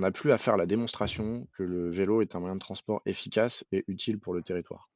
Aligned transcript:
on 0.00 0.02
n'a 0.02 0.12
plus 0.12 0.32
à 0.32 0.38
faire 0.38 0.56
la 0.56 0.64
démonstration 0.64 1.46
que 1.52 1.62
le 1.62 1.90
vélo 1.90 2.22
est 2.22 2.34
un 2.34 2.40
moyen 2.40 2.54
de 2.54 2.60
transport 2.60 3.02
efficace 3.04 3.66
et 3.70 3.84
utile 3.86 4.18
pour 4.18 4.32
le 4.32 4.40
territoire. 4.40 4.88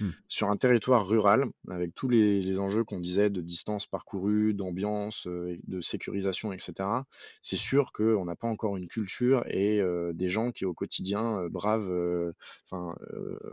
Hmm. 0.00 0.10
Sur 0.28 0.50
un 0.50 0.58
territoire 0.58 1.08
rural, 1.08 1.46
avec 1.70 1.94
tous 1.94 2.10
les, 2.10 2.42
les 2.42 2.58
enjeux 2.58 2.84
qu'on 2.84 3.00
disait 3.00 3.30
de 3.30 3.40
distance 3.40 3.86
parcourue, 3.86 4.52
d'ambiance, 4.52 5.26
euh, 5.26 5.56
de 5.66 5.80
sécurisation, 5.80 6.52
etc., 6.52 6.74
c'est 7.40 7.56
sûr 7.56 7.90
qu'on 7.92 8.26
n'a 8.26 8.36
pas 8.36 8.48
encore 8.48 8.76
une 8.76 8.86
culture 8.86 9.42
et 9.46 9.80
euh, 9.80 10.12
des 10.12 10.28
gens 10.28 10.50
qui 10.50 10.66
au 10.66 10.74
quotidien 10.74 11.38
euh, 11.38 11.48
bravent, 11.48 11.90
euh, 11.90 12.34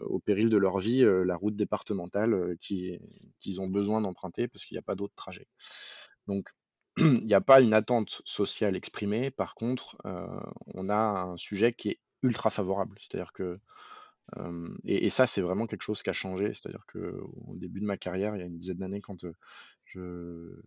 au 0.08 0.20
péril 0.20 0.50
de 0.50 0.58
leur 0.58 0.80
vie, 0.80 1.06
la 1.06 1.38
route 1.38 1.56
départementale 1.56 2.58
qui- 2.60 3.00
qu'ils 3.40 3.62
ont 3.62 3.68
besoin 3.68 4.02
d'emprunter 4.02 4.50
parce 4.50 4.66
qu'il 4.66 4.76
n'y 4.76 4.80
a 4.80 4.84
pas 4.84 4.96
d'autre 4.96 5.16
trajet. 5.16 5.48
Donc, 6.28 6.50
il 7.22 7.28
n'y 7.28 7.34
a 7.34 7.42
pas 7.42 7.62
une 7.62 7.74
attente 7.74 8.22
sociale 8.26 8.76
exprimée. 8.76 9.30
Par 9.30 9.54
contre, 9.54 9.98
euh, 10.06 10.28
on 10.74 10.90
a 10.90 10.96
un 10.96 11.38
sujet 11.38 11.74
qui 11.74 11.90
est 11.90 12.00
ultra 12.24 12.50
favorable. 12.50 12.98
C'est-à-dire 13.00 13.34
que, 13.34 13.60
et, 14.84 15.10
ça, 15.10 15.26
c'est 15.26 15.42
vraiment 15.42 15.68
quelque 15.68 15.84
chose 15.84 16.02
qui 16.02 16.10
a 16.10 16.14
changé. 16.14 16.54
C'est-à-dire 16.54 16.86
que 16.88 17.22
au 17.46 17.56
début 17.56 17.80
de 17.80 17.86
ma 17.86 17.98
carrière, 17.98 18.36
il 18.36 18.40
y 18.40 18.44
a 18.44 18.48
une 18.48 18.58
dizaine 18.58 18.78
d'années, 18.78 19.00
quand 19.00 19.24
euh, 19.24 19.34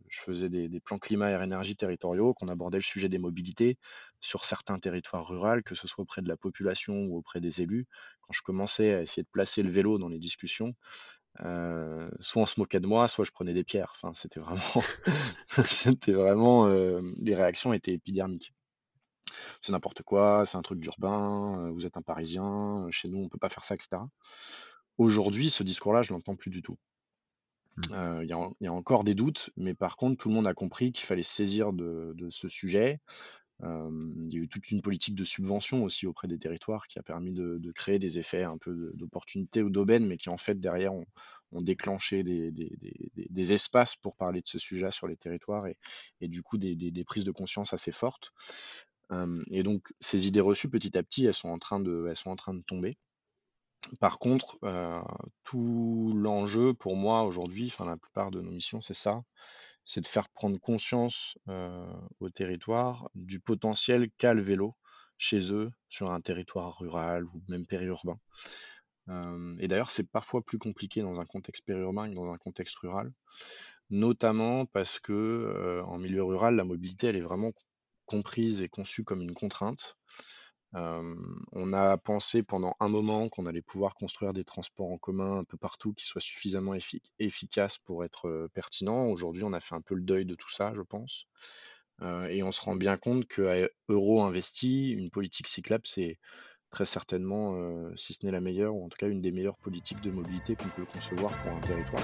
je, 0.08 0.20
faisais 0.20 0.48
des, 0.48 0.68
des 0.68 0.80
plans 0.80 0.98
climat 0.98 1.30
et 1.30 1.42
énergie 1.42 1.76
territoriaux, 1.76 2.32
qu'on 2.32 2.48
abordait 2.48 2.78
le 2.78 2.82
sujet 2.82 3.08
des 3.08 3.18
mobilités 3.18 3.76
sur 4.20 4.44
certains 4.44 4.78
territoires 4.78 5.26
ruraux, 5.26 5.60
que 5.64 5.74
ce 5.74 5.88
soit 5.88 6.02
auprès 6.02 6.22
de 6.22 6.28
la 6.28 6.36
population 6.36 6.94
ou 6.94 7.16
auprès 7.18 7.40
des 7.40 7.60
élus, 7.60 7.86
quand 8.22 8.32
je 8.32 8.42
commençais 8.42 8.94
à 8.94 9.02
essayer 9.02 9.24
de 9.24 9.28
placer 9.30 9.62
le 9.62 9.70
vélo 9.70 9.98
dans 9.98 10.08
les 10.08 10.18
discussions, 10.18 10.74
euh, 11.44 12.10
soit 12.20 12.42
on 12.42 12.46
se 12.46 12.60
moquait 12.60 12.80
de 12.80 12.86
moi, 12.86 13.08
soit 13.08 13.24
je 13.24 13.30
prenais 13.30 13.52
des 13.52 13.64
pierres. 13.64 13.92
Enfin, 13.94 14.12
c'était 14.14 14.40
vraiment, 14.40 14.84
c'était 15.64 16.12
vraiment, 16.12 16.66
euh, 16.66 17.00
les 17.18 17.34
réactions 17.34 17.72
étaient 17.72 17.92
épidermiques. 17.94 18.52
C'est 19.60 19.72
n'importe 19.72 20.02
quoi, 20.02 20.44
c'est 20.46 20.56
un 20.56 20.62
truc 20.62 20.80
d'urbain, 20.80 21.66
euh, 21.66 21.70
vous 21.70 21.86
êtes 21.86 21.96
un 21.96 22.02
Parisien, 22.02 22.86
chez 22.90 23.08
nous 23.08 23.18
on 23.18 23.28
peut 23.28 23.38
pas 23.38 23.48
faire 23.48 23.64
ça, 23.64 23.74
etc. 23.74 24.02
Aujourd'hui, 24.98 25.50
ce 25.50 25.62
discours-là, 25.62 26.02
je 26.02 26.12
l'entends 26.12 26.36
plus 26.36 26.50
du 26.50 26.62
tout. 26.62 26.76
Euh, 27.92 28.20
Il 28.22 28.28
y, 28.28 28.32
a 28.32 28.50
y 28.60 28.68
encore 28.68 29.04
des 29.04 29.14
doutes, 29.14 29.50
mais 29.56 29.74
par 29.74 29.96
contre, 29.96 30.18
tout 30.18 30.28
le 30.28 30.34
monde 30.34 30.46
a 30.46 30.54
compris 30.54 30.92
qu'il 30.92 31.06
fallait 31.06 31.22
saisir 31.22 31.72
de, 31.72 32.12
de 32.16 32.28
ce 32.30 32.48
sujet. 32.48 33.00
Il 33.62 34.32
y 34.32 34.36
a 34.36 34.40
eu 34.40 34.48
toute 34.48 34.70
une 34.70 34.80
politique 34.80 35.14
de 35.14 35.24
subvention 35.24 35.84
aussi 35.84 36.06
auprès 36.06 36.28
des 36.28 36.38
territoires 36.38 36.86
qui 36.86 36.98
a 36.98 37.02
permis 37.02 37.32
de, 37.32 37.72
créer 37.72 37.98
des 37.98 38.18
effets 38.18 38.42
un 38.42 38.58
peu 38.58 38.92
d'opportunité 38.94 39.62
ou 39.62 39.70
d'aubaine, 39.70 40.06
mais 40.06 40.16
qui 40.16 40.30
en 40.30 40.38
fait 40.38 40.58
derrière 40.58 40.94
ont, 40.94 41.06
déclenché 41.52 42.22
des, 42.22 43.52
espaces 43.52 43.96
pour 43.96 44.16
parler 44.16 44.40
de 44.40 44.48
ce 44.48 44.58
sujet 44.58 44.90
sur 44.90 45.08
les 45.08 45.16
territoires 45.16 45.66
et, 45.66 46.28
du 46.28 46.42
coup 46.42 46.58
des, 46.58 47.04
prises 47.04 47.24
de 47.24 47.32
conscience 47.32 47.72
assez 47.74 47.92
fortes. 47.92 48.32
Et 49.50 49.62
donc 49.62 49.92
ces 50.00 50.26
idées 50.26 50.40
reçues 50.40 50.70
petit 50.70 50.96
à 50.96 51.02
petit, 51.02 51.26
elles 51.26 51.34
sont 51.34 51.48
en 51.48 51.58
train 51.58 51.80
de, 51.80 52.62
tomber. 52.66 52.96
Par 53.98 54.18
contre, 54.18 54.58
tout 55.44 56.12
l'enjeu 56.14 56.72
pour 56.72 56.96
moi 56.96 57.24
aujourd'hui, 57.24 57.66
enfin 57.66 57.84
la 57.84 57.96
plupart 57.96 58.30
de 58.30 58.40
nos 58.40 58.52
missions, 58.52 58.80
c'est 58.80 58.94
ça, 58.94 59.22
c'est 59.84 60.00
de 60.00 60.06
faire 60.06 60.28
prendre 60.28 60.58
conscience 60.58 61.36
au 62.20 62.30
territoire 62.30 63.10
du 63.14 63.40
potentiel 63.40 64.10
qu'a 64.18 64.34
le 64.34 64.42
vélo 64.42 64.72
chez 65.18 65.52
eux 65.52 65.70
sur 65.88 66.10
un 66.10 66.20
territoire 66.20 66.78
rural 66.78 67.24
ou 67.26 67.42
même 67.48 67.66
périurbain. 67.66 68.18
Et 69.58 69.66
d'ailleurs, 69.68 69.90
c'est 69.90 70.08
parfois 70.08 70.42
plus 70.42 70.58
compliqué 70.58 71.02
dans 71.02 71.20
un 71.20 71.24
contexte 71.24 71.64
périurbain 71.64 72.08
que 72.08 72.14
dans 72.14 72.32
un 72.32 72.36
contexte 72.38 72.76
rural, 72.76 73.12
notamment 73.90 74.66
parce 74.66 75.00
que 75.00 75.82
en 75.86 75.98
milieu 75.98 76.22
rural, 76.22 76.54
la 76.56 76.64
mobilité, 76.64 77.08
elle 77.08 77.16
est 77.16 77.20
vraiment 77.20 77.52
comprise 78.06 78.60
et 78.60 78.68
conçue 78.68 79.04
comme 79.04 79.22
une 79.22 79.34
contrainte. 79.34 79.96
On 80.72 81.72
a 81.72 81.96
pensé 81.96 82.42
pendant 82.42 82.76
un 82.78 82.88
moment 82.88 83.28
qu'on 83.28 83.46
allait 83.46 83.62
pouvoir 83.62 83.94
construire 83.94 84.32
des 84.32 84.44
transports 84.44 84.90
en 84.90 84.98
commun 84.98 85.38
un 85.38 85.44
peu 85.44 85.56
partout 85.56 85.92
qui 85.92 86.06
soient 86.06 86.20
suffisamment 86.20 86.74
effi- 86.74 87.02
efficaces 87.18 87.78
pour 87.78 88.04
être 88.04 88.48
pertinents. 88.54 89.06
Aujourd'hui, 89.06 89.42
on 89.44 89.52
a 89.52 89.60
fait 89.60 89.74
un 89.74 89.80
peu 89.80 89.94
le 89.94 90.02
deuil 90.02 90.24
de 90.24 90.34
tout 90.34 90.50
ça, 90.50 90.72
je 90.74 90.82
pense. 90.82 91.26
Et 92.30 92.42
on 92.42 92.52
se 92.52 92.62
rend 92.62 92.76
bien 92.76 92.96
compte 92.96 93.26
qu'à 93.26 93.68
euro 93.88 94.22
investi, 94.22 94.90
une 94.90 95.10
politique 95.10 95.48
cyclable, 95.48 95.82
c'est 95.86 96.18
très 96.70 96.86
certainement, 96.86 97.54
si 97.96 98.14
ce 98.14 98.24
n'est 98.24 98.32
la 98.32 98.40
meilleure, 98.40 98.74
ou 98.76 98.84
en 98.84 98.88
tout 98.88 98.96
cas 98.96 99.08
une 99.08 99.20
des 99.20 99.32
meilleures 99.32 99.58
politiques 99.58 100.00
de 100.00 100.10
mobilité 100.10 100.54
qu'on 100.54 100.68
peut 100.68 100.86
concevoir 100.86 101.32
pour 101.42 101.52
un 101.52 101.60
territoire. 101.60 102.02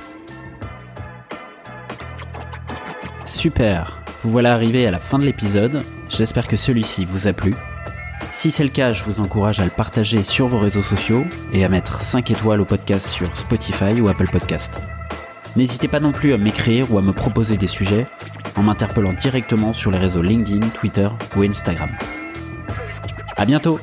Super 3.29 4.05
Vous 4.23 4.31
voilà 4.31 4.55
arrivé 4.55 4.87
à 4.87 4.91
la 4.91 4.99
fin 4.99 5.19
de 5.21 5.25
l'épisode, 5.25 5.81
j'espère 6.09 6.49
que 6.49 6.57
celui-ci 6.57 7.05
vous 7.05 7.29
a 7.29 7.33
plu. 7.33 7.55
Si 8.37 8.51
c'est 8.51 8.65
le 8.65 8.69
cas, 8.69 8.93
je 8.93 9.03
vous 9.03 9.21
encourage 9.21 9.61
à 9.61 9.65
le 9.65 9.71
partager 9.71 10.23
sur 10.23 10.47
vos 10.47 10.59
réseaux 10.59 10.83
sociaux 10.83 11.25
et 11.55 11.65
à 11.65 11.71
mettre 11.71 12.03
5 12.03 12.31
étoiles 12.31 12.61
au 12.61 12.67
podcast 12.67 13.07
sur 13.07 13.35
Spotify 13.35 13.99
ou 13.99 14.09
Apple 14.09 14.29
Podcast. 14.31 14.75
N'hésitez 15.57 15.89
pas 15.89 16.01
non 16.01 16.13
plus 16.13 16.35
à 16.35 16.37
m'écrire 16.37 16.93
ou 16.93 16.99
à 16.99 17.03
me 17.03 17.15
proposer 17.15 17.57
des 17.57 17.67
sujets 17.67 18.07
en 18.57 18.63
m'interpellant 18.63 19.15
directement 19.15 19.73
sur 19.73 19.91
les 19.91 19.97
réseaux 19.97 20.21
LinkedIn, 20.21 20.69
Twitter 20.69 21.09
ou 21.35 21.45
Instagram. 21.45 21.89
À 23.39 23.47
bientôt 23.47 23.81